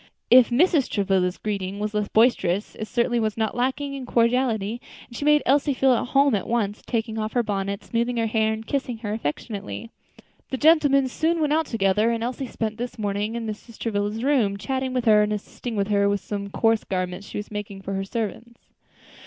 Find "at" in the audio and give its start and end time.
5.93-6.07, 6.33-6.47